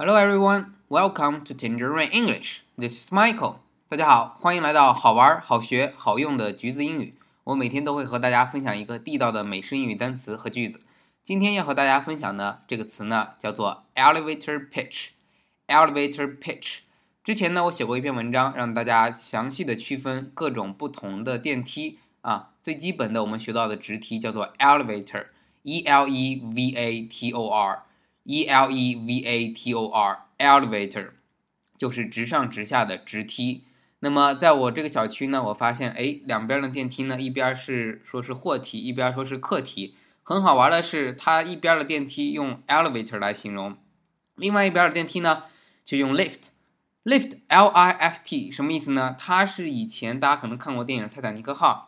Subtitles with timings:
[0.00, 2.62] Hello everyone, welcome to Tangerine English.
[2.76, 3.56] This is Michael.
[3.88, 7.16] 大家好，欢迎来到好玩、好学、好用的橘子英语。
[7.42, 10.82] 我每天都会和大家分享一个地道的美式英语单词和句子。
[11.24, 15.08] 今天要和大家分享的这个词呢，叫做 elevator pitch。
[15.66, 16.78] elevator pitch。
[17.24, 22.50] 之前呢，我写过一篇文章，让大家详细的区分各种不同的电梯啊。
[22.62, 27.82] 最基本的，我们学到的直梯叫做 elevator，e l e v a t o r
[28.28, 31.12] e l e v a t o r elevator，
[31.78, 33.64] 就是直上直下的直梯。
[34.00, 39.94] 那么在我这个小区呢，我发现，哎，两边的电梯呢，一边是说是货梯，一边说是客梯。
[40.22, 43.78] 很好玩的是，它一边的电梯用 elevator 来形容，
[44.36, 45.44] 另外一边的电梯呢，
[45.86, 46.48] 就用 lift。
[47.04, 49.16] lift，l i f t 什么意思呢？
[49.18, 51.87] 它是以前大家可能看过电影《泰坦尼克号》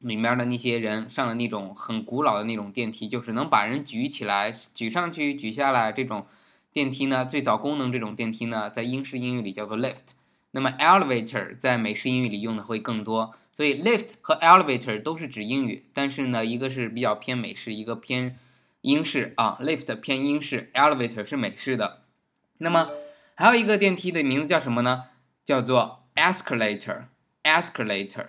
[0.00, 6.26] 里面的那些人上的那种很古老的那种电梯，就是能把人举起来、举上去、举下来这种
[6.72, 7.24] 电梯呢。
[7.24, 10.14] 最早功能这种电梯呢，在英式英语里叫做 lift。
[10.52, 18.36] 那么 elevator 在美式英语里用的会更多，所以 lift 和 elevator 都是指英语，但是呢，一个是比较偏美式，一个偏
[18.80, 19.58] 英式啊。
[19.60, 22.02] lift 偏英式，elevator 是美式的。
[22.58, 22.90] 那么
[23.34, 25.04] 还有一个电梯的名字叫什么呢？
[25.44, 28.26] 叫做 escalator，escalator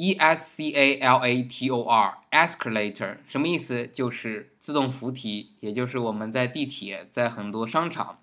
[0.00, 3.88] e s c a l a t o r escalator 什么意思？
[3.88, 8.20] 就是自动扶梯，也就是我们在地铁、在很多商场。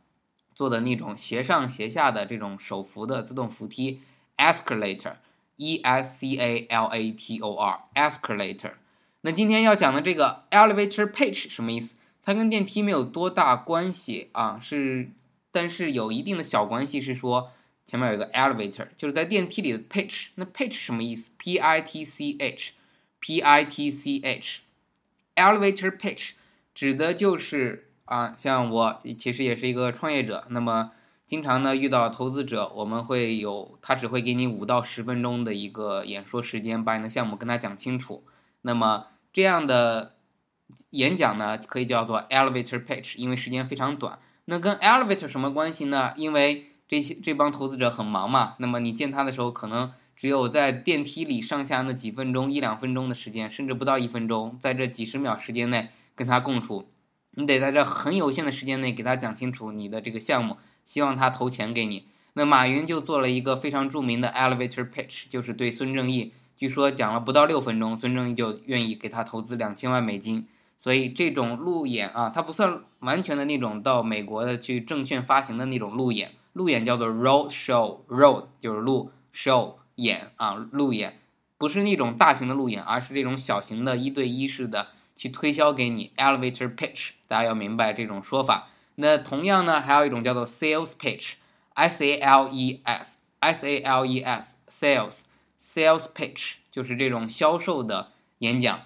[0.54, 4.00] 做的那种斜上斜下的这种手扶的自动扶梯
[4.38, 8.72] ，escalator，e s c a l a t o r，escalator。
[9.20, 11.98] 那今天要讲的这个 elevator pitch 什么意思？
[12.24, 15.10] 它跟电梯没有多大关系啊，是，
[15.52, 17.52] 但是有一定的小关系，是说
[17.86, 20.28] 前面有一个 elevator，就是在电梯里的 pitch。
[20.36, 26.32] 那 pitch 什么意思？p i t c h，p i t c h，elevator pitch
[26.74, 27.84] 指的就是。
[28.06, 30.92] 啊，像我其实也是一个创业者，那么
[31.26, 38.24] 经常呢遇到投资者，我们会有他只会给你五到十分钟的一个演说时间，把你的项目跟他讲清楚。
[38.62, 40.14] 那么这样的
[40.92, 44.20] 演讲呢，可以叫做 elevator pitch，因为时间非常短。
[44.46, 46.14] 那跟 elevator 什么关系呢？
[46.16, 56.88] 因为这些这帮投资者很忙嘛，那么你见他的时候，可能只有在电梯里上下那几分钟、一两分钟的时间，甚至不到一分钟，在这几十秒时间内跟他共处。
[57.32, 62.08] 你得在这很有限的时间内给他讲清楚你的这个项目，希望他投钱给你。
[62.34, 70.48] 那马云就做了一个非常著名的 elevator pitch，就是对孙正义，据说讲了不到六分钟，孙正义就愿意给他投资两千万美金。
[70.78, 81.20] 所以这种路演啊，它不算完全的那种到美国的去证券发行的那种路演，路演叫做 road show，road 就是路，show 演啊，路演
[81.58, 84.88] 不是那种大型的路演，而是这种小型的一对一式的。
[85.18, 88.68] 去推销给你 elevator pitch，大家要明白这种说法。
[88.96, 98.82] 那同样呢，还有一种叫做 sales pitch，s a l e s，s a l e s，sales，sales pitch 就是这种销售的演讲。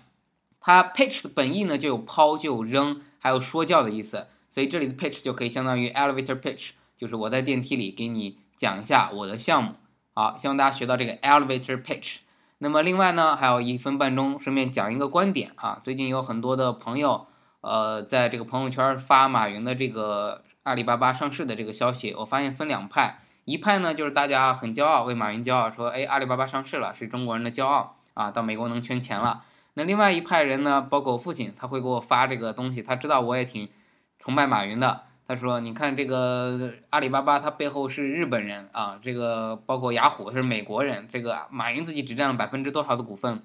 [0.60, 4.28] 它 pitch 的本意呢就有抛、就扔，还有说教的意思。
[4.52, 9.76] 所以这里的 pitch 就可以相当于 elevator pitch，就是我在电梯里给你讲一下我的项目。
[10.14, 12.18] 好，希望大家学到这个 elevator pitch。
[12.58, 15.80] 那么另外呢，还有一分半钟，顺便讲一个观点啊。
[15.82, 17.26] 最近有很多的朋友，
[17.62, 29.44] 呃，在这个朋友圈发马云的这个阿里巴巴上市的这个消息，我发现分两派，一派呢就是大家很骄傲，为马云骄傲，说，哎，阿里巴巴上市了，是中国人的骄傲啊，到美国能圈钱了。
[29.76, 33.70] 那另外一派人呢，包括我父亲，他会给我发这个东西，他知道我也挺
[34.18, 35.04] 崇拜马云的。
[35.30, 43.44] 他说：“你看这个阿里巴巴，它背后是日本人啊，这个包括雅虎是美国人，这个马云自己只占了百分之多少的股份？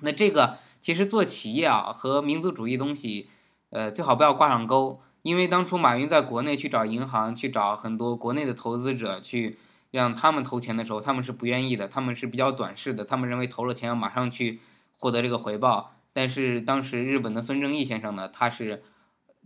[0.00, 3.28] 那这个其实做企业啊和民族主义东西，
[3.70, 9.56] 呃，最好不要挂上钩，因为当初马云在国内去找银行，去找很多国内的投资者去
[9.92, 14.58] 让他们投钱的时候，他们是不愿意的，他们是比较短视的，他们认为投了钱要马上去
[14.98, 15.92] 获得这个回报。
[16.12, 18.82] 但是当时日本的孙正义先生呢，他是。”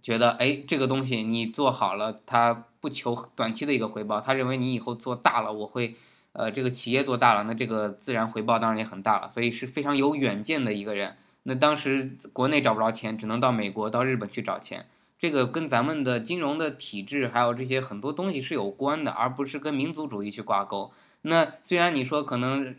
[0.04, 5.96] 觉得哎，这个东西你做好了，他不求短期的一个回报，他认为你以后做大了，我会，
[6.34, 11.17] 呃，这个企业做大了，那这个自然回报当然也很大了，所以是非常有远见的一个人。
[11.44, 14.84] 那当时国内找不着钱，只能到美国、到日本去找钱，
[15.19, 20.93] 这个跟咱们的金融的体制还有这些很多东西是有关的，而不是跟民族主义去挂钩。
[21.23, 22.76] 那虽然你说可能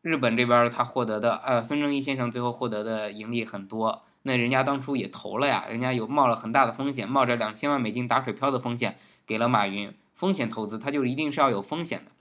[0.00, 4.04] 日本这边他获得的，呃，孙正义先生最后获得的盈利很多。
[4.22, 8.96] 那人家当初也投了呀，人家有冒了很大的风险，冒着两千万美金打水漂的风险
[9.26, 12.12] 给了马云，风险投资，他就一定是要有风险的。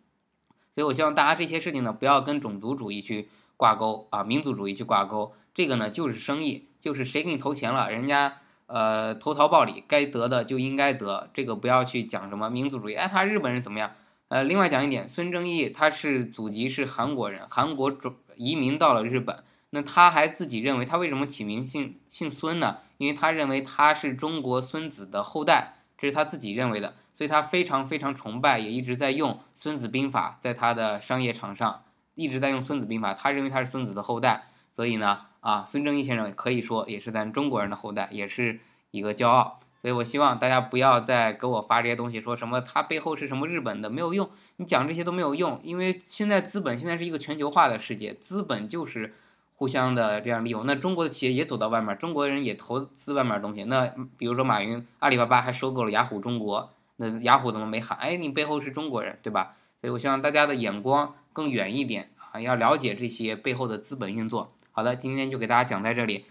[0.74, 5.34] 所以我希望大家这些事情呢，不要跟种族主义去挂钩啊，民族主义去挂钩。
[5.54, 8.38] 这个呢就是生意，就是谁给你投钱了，人家
[8.68, 13.92] 呃，投桃报李，该得的就应该得，这个不要去讲什么民族主义，哎，他日本人怎么样？
[14.30, 22.78] 呃，另外讲一点，孙正义他是祖籍是韩国人，韩国转移民到了日本，那他还自己认为他为什么起名姓姓孙呢？
[22.98, 31.84] 因为他认为他是中国孙子的后代，这是他自己认为的，所以他非常非常崇拜，也一直在用《孙子兵法》在他的商业场上，
[32.16, 34.44] 一直在用《孙子兵法》，他认为他是孙子的后代，
[34.76, 35.26] 所以呢。
[35.42, 38.60] 啊，孙正义先生可以说也是咱中国人的后代，也是
[38.92, 39.60] 一个骄傲。
[39.82, 44.30] 所以我希望大家不要再给我发这些东西，说什么他背后是什么日本的，没有用。
[44.58, 49.16] 你讲这些都没有用，因为现在资本现在是一个全球化的世界，资本就是
[49.62, 50.66] 互相的这样利用。
[50.66, 53.64] 那中国的企业也走到外面，中国人也投资外面的东西。
[53.66, 57.96] 那比如说马云，阿里巴巴还收购了雅虎中国，那雅虎怎么没喊？
[58.00, 59.54] 哎，你背后是中国人，对吧？
[59.80, 64.52] 所以我希望大家的眼光更远一点啊，要了解这些背后的资本运作。
[64.72, 66.26] 好的，今天就给大家讲在这里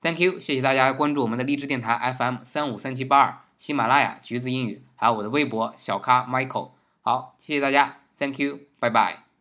[0.00, 6.70] ，Thank you，谢谢大家关注我们的励志电台 FM 三五三七八二，喜马拉雅橘子英语，还有我的微博小咖 Michael，
[7.02, 9.31] 好，谢谢大家，Thank you，拜拜。